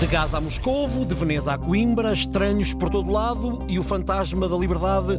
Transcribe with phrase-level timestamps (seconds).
[0.00, 4.48] De Gaza a Moscovo, de Veneza a Coimbra, estranhos por todo lado e o fantasma
[4.48, 5.18] da liberdade.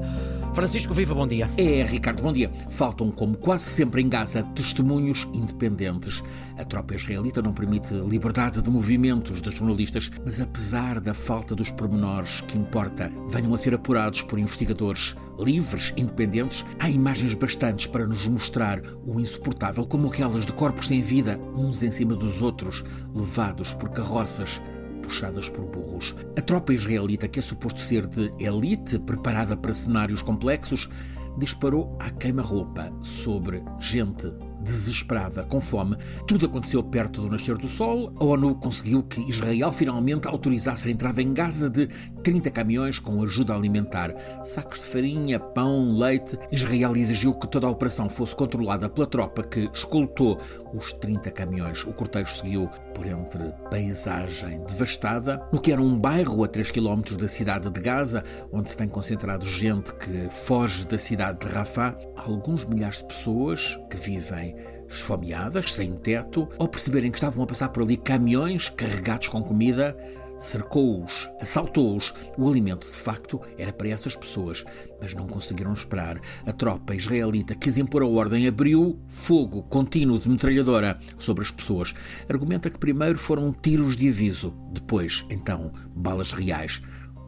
[0.54, 1.50] Francisco Viva, bom dia.
[1.58, 2.50] É, Ricardo, bom dia.
[2.70, 6.24] Faltam, como quase sempre em Gaza, testemunhos independentes.
[6.58, 11.72] A tropa israelita não permite liberdade de movimentos dos jornalistas, mas apesar da falta dos
[11.72, 18.06] pormenores que importa venham a ser apurados por investigadores livres, independentes, há imagens bastantes para
[18.06, 22.84] nos mostrar o insuportável, como aquelas de corpos sem vida, uns em cima dos outros,
[23.14, 24.62] levados por carroças
[25.10, 26.16] puxadas por burros.
[26.38, 30.88] A tropa israelita, que é suposto ser de elite, preparada para cenários complexos,
[31.36, 35.98] disparou à queima-roupa sobre gente desesperada, com fome.
[36.28, 38.14] Tudo aconteceu perto do nascer do sol.
[38.20, 41.88] A ONU conseguiu que Israel finalmente autorizasse a entrada em Gaza de
[42.24, 46.38] 30 caminhões com ajuda alimentar, sacos de farinha, pão, leite.
[46.52, 50.40] Israel exigiu que toda a operação fosse controlada pela tropa que escoltou
[50.74, 51.84] os 30 caminhões.
[51.84, 57.02] O cortejo seguiu por entre paisagem devastada, no que era um bairro a 3 km
[57.18, 61.96] da cidade de Gaza, onde se tem concentrado gente que foge da cidade de Rafah.
[62.16, 64.49] Alguns milhares de pessoas que vivem
[64.88, 69.96] esfomeadas, sem teto, ao perceberem que estavam a passar por ali caminhões carregados com comida,
[70.40, 72.14] cercou-os, assaltou-os.
[72.38, 74.64] O alimento, de facto, era para essas pessoas,
[75.00, 76.20] mas não conseguiram esperar.
[76.46, 81.94] A tropa israelita quis impor a ordem, abriu fogo contínuo de metralhadora sobre as pessoas.
[82.28, 86.82] Argumenta que primeiro foram tiros de aviso, depois, então, balas reais.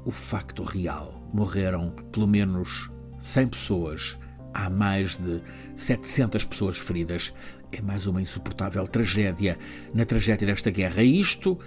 [0.06, 4.18] O facto real: morreram pelo menos 100 pessoas
[4.54, 5.42] Há mais de
[5.76, 7.34] 700 pessoas feridas.
[7.72, 9.58] É mais uma insuportável tragédia
[9.94, 11.04] na tragédia desta guerra.
[11.04, 11.58] Isto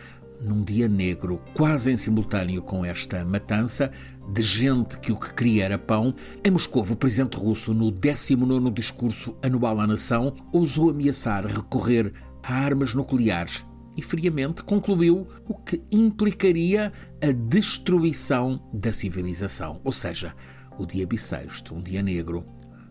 [0.40, 3.90] num dia negro, quase em simultâneo com esta matança
[4.32, 8.70] de gente que o que queria era pão, em Moscou, o presidente russo, no 19
[8.70, 13.64] discurso anual à nação, ousou ameaçar recorrer a armas nucleares
[13.96, 20.34] e friamente concluiu o que implicaria a destruição da civilização, ou seja,
[20.78, 22.44] o dia bissexto, um dia negro,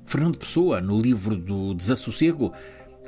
[0.05, 2.53] Fernando Pessoa, no livro do Desassossego,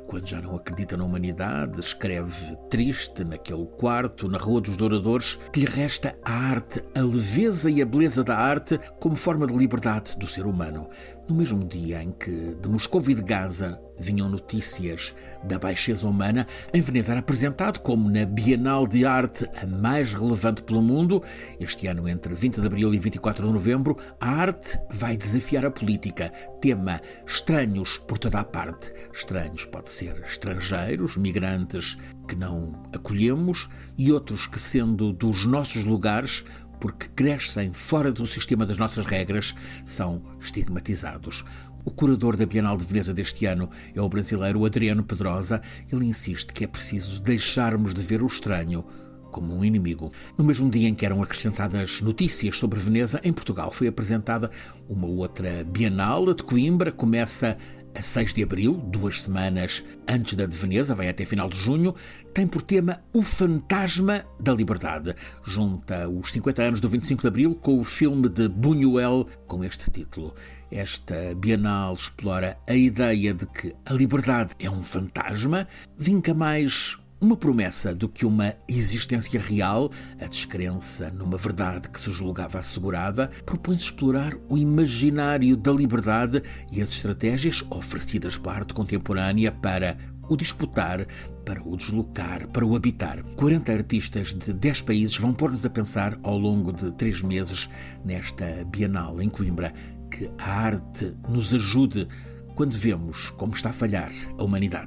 [0.06, 5.60] quando já não acredita na humanidade, escreve triste naquele quarto, na Rua dos Douradores, que
[5.60, 10.16] lhe resta a arte, a leveza e a beleza da arte como forma de liberdade
[10.16, 10.88] do ser humano.
[11.28, 16.46] No mesmo dia em que de Moscou e de Gaza vinham notícias da baixeza humana,
[16.72, 21.20] em Veneza era apresentado como na Bienal de Arte a mais relevante pelo mundo.
[21.58, 25.70] Este ano, entre 20 de abril e 24 de novembro, a arte vai desafiar a
[25.70, 26.30] política.
[26.60, 28.92] Tema estranhos por toda a parte.
[29.12, 31.98] Estranhos pode ser estrangeiros, migrantes
[32.28, 36.44] que não acolhemos e outros que, sendo dos nossos lugares,
[36.80, 39.54] porque crescem fora do sistema das nossas regras,
[39.84, 41.44] são estigmatizados.
[41.84, 45.60] O curador da Bienal de Veneza deste ano é o brasileiro Adriano Pedrosa.
[45.92, 48.84] Ele insiste que é preciso deixarmos de ver o estranho
[49.30, 50.10] como um inimigo.
[50.36, 54.50] No mesmo dia em que eram acrescentadas notícias sobre Veneza, em Portugal foi apresentada
[54.88, 57.56] uma outra Bienal, a de Coimbra, começa
[57.96, 61.94] a 6 de abril, duas semanas antes da de Veneza, vai até final de junho,
[62.34, 65.14] tem por tema O Fantasma da Liberdade.
[65.42, 69.90] Junta os 50 anos do 25 de abril com o filme de Buñuel com este
[69.90, 70.34] título.
[70.70, 77.36] Esta Bienal explora a ideia de que a liberdade é um fantasma, vinca mais uma
[77.36, 79.90] promessa do que uma existência real,
[80.20, 86.82] a descrença numa verdade que se julgava assegurada, propõe-se explorar o imaginário da liberdade e
[86.82, 89.96] as estratégias oferecidas pela arte contemporânea para
[90.28, 91.06] o disputar,
[91.44, 93.22] para o deslocar, para o habitar.
[93.36, 97.68] 40 artistas de 10 países vão pôr-nos a pensar ao longo de três meses
[98.04, 99.72] nesta Bienal em Coimbra
[100.10, 102.08] que a arte nos ajude
[102.54, 104.84] quando vemos como está a falhar a humanidade.